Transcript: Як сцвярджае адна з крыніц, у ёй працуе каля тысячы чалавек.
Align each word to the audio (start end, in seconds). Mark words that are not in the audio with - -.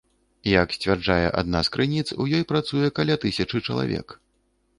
Як 0.51 0.71
сцвярджае 0.77 1.27
адна 1.41 1.61
з 1.67 1.73
крыніц, 1.75 2.07
у 2.25 2.27
ёй 2.39 2.43
працуе 2.53 2.87
каля 3.01 3.19
тысячы 3.27 3.57
чалавек. 3.69 4.19